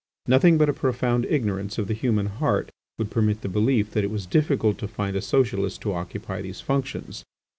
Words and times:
Nothing 0.27 0.57
but 0.57 0.67
a 0.67 0.73
profound 0.73 1.25
ignorance 1.29 1.77
of 1.77 1.85
the 1.87 1.93
human 1.93 2.25
heart 2.25 2.71
would 2.97 3.11
permit 3.11 3.41
the 3.41 3.47
belief 3.47 3.91
that 3.91 4.03
it 4.03 4.09
was 4.09 4.25
difficult 4.25 4.79
to 4.79 4.87
find 4.87 5.15
a 5.15 5.21
Socialist 5.21 5.81
to 5.81 5.93
occupy 5.93 6.41
these 6.41 6.59
functions. 6.59 7.23